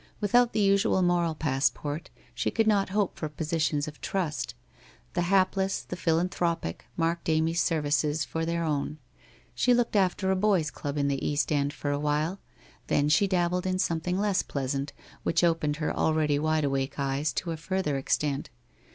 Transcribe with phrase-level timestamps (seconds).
[0.19, 4.55] Without the usual moral passport, she could not hope for positions of trust.
[5.13, 8.97] The hapless, the philanthropic, marked Amy's services for their own.
[9.53, 12.39] She looked after a boys' club in the East End for a while,
[12.87, 14.91] then she dabbled in something less pleasant,
[15.21, 18.49] which opened her already wideawake eyes to a farther extent.